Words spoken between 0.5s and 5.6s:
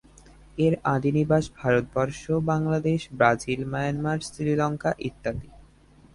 এর আদি নিবাস ভারতবর্ষ, বাংলাদেশ, ব্রাজিল, মায়ানমার, শ্রীলঙ্কা ইত্যাদি।